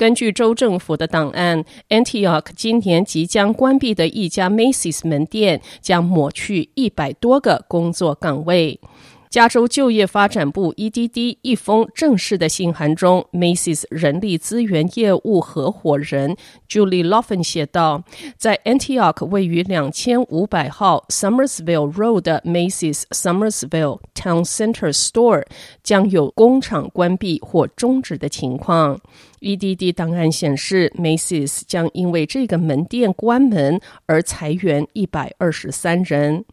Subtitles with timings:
[0.00, 8.80] 根据州政府的档案，Antioch 今年即将关闭的一家 Macy's 门店将抹去一百多个工作岗位。
[9.30, 16.36] 加州就业发展部 （EDD） 一封正式的信函中，Macy's 人力资源业务合伙人
[16.68, 18.02] Julie Loffen 写道
[18.36, 25.44] ：“在 Antioch 位于两千五百号 Summersville Road 的 Macy's Summersville Town Center Store
[25.84, 28.98] 将有工厂关闭或终止的情况。
[29.40, 36.44] ”EDD 档案显示，Macy's 将因为这个门店关门而裁员一百二十三人。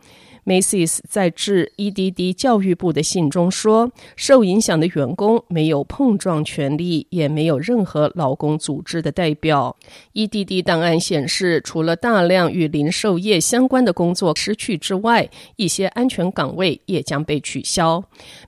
[0.48, 9.76] Macy's 在致 EDD 教育部的信中说，受影响的员工没有碰撞权利，也没有任何劳工组织的代表。
[10.14, 18.02] EDD 档案显示，除了大量与零售业相关的工作失去之外，一些安全岗位也将被取消。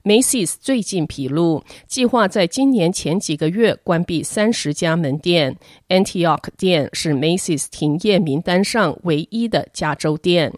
[0.05, 5.57] Macy's 最近披露，计划在今年前几个月关闭三十家门店。
[5.89, 10.53] Antioch 店是 Macy's 停业名单上唯一的加州店。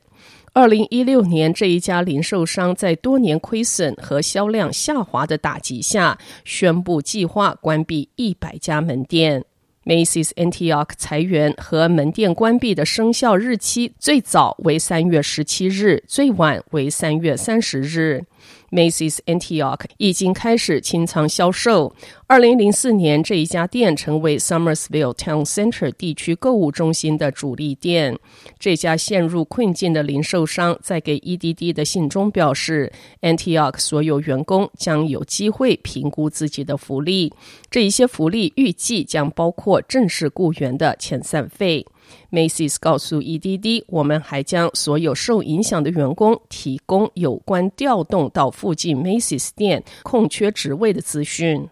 [0.53, 9.45] 二零一六年，这一家零售商在多年亏损和销量下滑的打击下，宣布计划关闭一百家门店。
[9.85, 18.25] Macy's Antioch 裁员和门店关闭的生效日期最早为三月十七日，最晚为三月三十日。
[18.71, 21.93] Macy's Antioch 已经开始清仓销售。
[22.27, 28.17] 二零零四年，这一家店成为 Summersville Town Center 地区购物中心的主力店。
[28.57, 37.33] 这家陷入困境的零售商在给 EDD 的信中表示，Antioch 所有员工将有机会评估自己的福利。
[37.69, 41.85] 这一些福利预计将包括正式雇员的遣散费。
[42.31, 51.69] Macy's 告诉 EDD，我们还将所有受影响的员工提供有关调动到附近 Macy's 店空缺职位的资讯。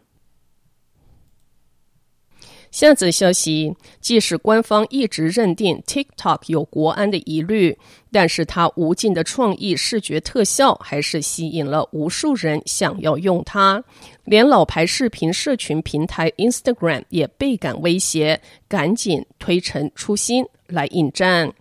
[2.72, 7.76] 下则消息，即使官方一直认定 TikTok 有国安的疑虑，
[8.12, 13.84] 但是它无尽的创意视觉特效还是吸引了无数人想要用它。
[14.26, 21.52] 连老牌视频社群平台 Instagram 也倍感威胁，赶紧推陈出新来应战。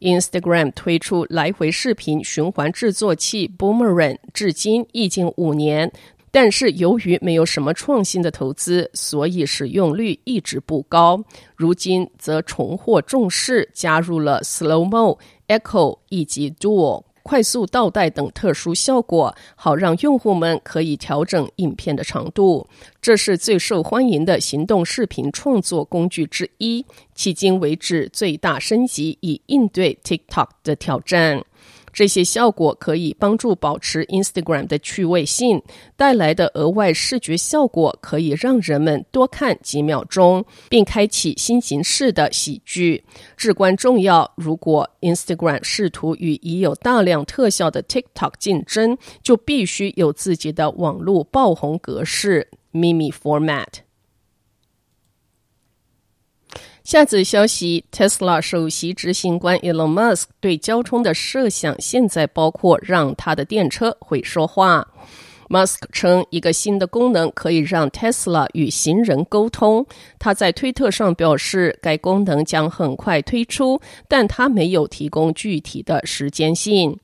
[0.00, 5.90] Instagram 推出来回视频循环制作器 Boomerang，至今已经五年。
[6.30, 11.22] 但是由于没有什么创新的投资，所以使用率一直不高。
[11.56, 22.66] 如今则重获重视，加入了 Slow Mo、Echo 以及 Dual 快速倒带等特殊效果，好让用户们可以调整影片的长度。
[23.02, 26.82] 这是最受欢迎的行动视频创作工具之一，
[27.14, 31.44] 迄今为止最大升级，以应对 TikTok 的挑战。
[31.92, 35.62] 这些效果可以帮助保持 Instagram 的趣味性，
[35.96, 43.02] 带来的额外视觉效果可以让人们多看几秒钟，并开启新形式的喜剧。
[43.36, 53.87] 至关重要，如果 Instagram 试图与已有大量特效的 TikTok 竞争，就必须有自己的网络爆红格式 Meme Format。
[56.88, 64.88] 下则消息：Tesla 首席执行官 Elon Musk 对交通的设想，现在包括让他的电车会说话。
[65.50, 69.84] Musk 称，一个新的功能可以让 Tesla 与行人沟通。
[70.18, 73.78] 他在推特上表示，该功能将很快推出，
[74.08, 76.98] 但他没有提供具体的时间性。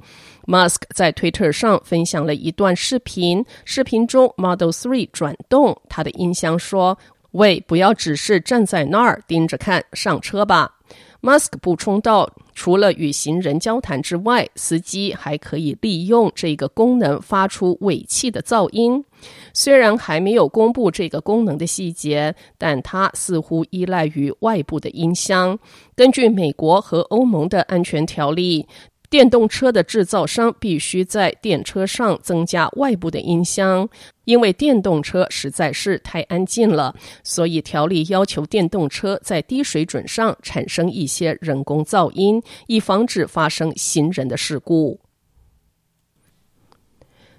[0.47, 6.97] Musk 在推特上分享了一段视频，视频中 Model 3转动，他的音箱说。
[7.35, 10.77] 喂，不要只是站在那儿盯着看，上车吧。
[11.21, 19.05] Musk 补充道，除了与行人交谈之外，司机还可以利用这个功能发出尾气的噪音。
[19.53, 25.59] 虽然还没有公布这个功能的细节，但它似乎依赖于外部的音箱。
[25.97, 28.69] 根据美国和欧盟的安全条例，
[29.11, 33.89] 电动车的制造商必须在电车上增加外部的音箱，
[34.25, 44.99] 因为电动车实在是太安静了，所以条例要求电动车在低水准上产生一些人工噪音，以防止发生行人的事故。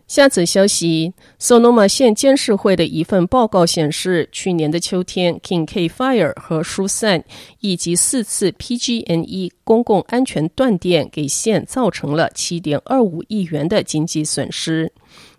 [0.07, 7.23] 下则消息，Sonoma 县监事会的一份报告显示，去年的秋天，King K Fire 和疏散
[7.61, 14.91] 以及四次 PG&E 公共安全断电，给县造成了7.25亿元的经济损失。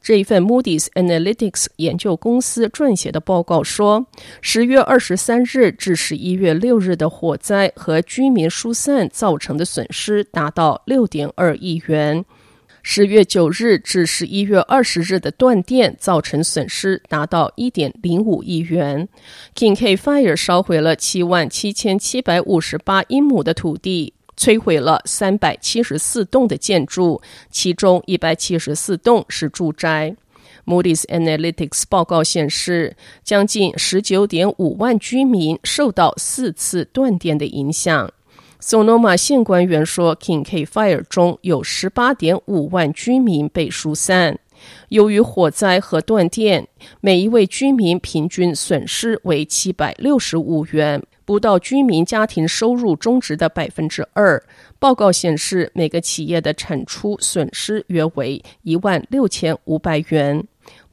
[0.02, 4.04] 这一份 Moody's Analytics 研究公司撰写的报告说，
[4.40, 12.24] 十月二十三日至十一月六日的火灾和居民疏散造成的损失达到六点二亿元。
[12.88, 19.08] 十月九日至十一月二十日的断电造成损失达到一点零五亿元。
[19.56, 30.14] King K Fire 烧毁了七万七千七百五十八英亩的土地，摧毁了三百七十四栋的建筑，其中一百七十四栋是住宅。
[30.64, 38.12] Moody's Analytics 报告显示，将近十九点五万居民受到四次断电的影响。
[38.60, 44.38] Sonoma 县官员说，Kincade Fire 中有十八点五万居民被疏散。
[44.88, 46.66] 由于火灾和断电，
[47.00, 54.42] 每一位居民平均损失为七百六十五元，不到居民家庭收入中值的百分之二。
[54.78, 60.42] 报告显示，每个企业的产出损失约为一万六千五百元。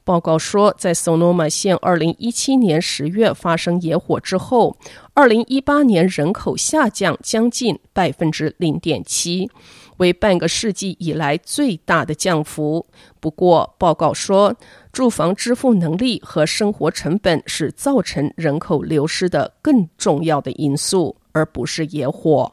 [0.04, 4.76] 报告说，在 Sonoma 县2017年十月发生野火之后
[5.14, 9.50] ，2018年人口下降将近百分之零点七，
[9.96, 12.84] 为半个世纪以来最大的降幅。
[13.18, 14.54] 不过，报告说，
[14.92, 22.52] 住房支付能力和生活成本是造成人口流失的更重要的因素，而不是野火。